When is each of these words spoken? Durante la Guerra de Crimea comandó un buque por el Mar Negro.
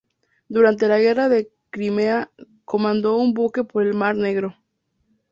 Durante 0.47 0.87
la 0.87 0.97
Guerra 0.97 1.29
de 1.29 1.51
Crimea 1.69 2.31
comandó 2.65 3.17
un 3.17 3.35
buque 3.35 3.63
por 3.63 3.85
el 3.85 3.93
Mar 3.93 4.15
Negro. 4.15 4.55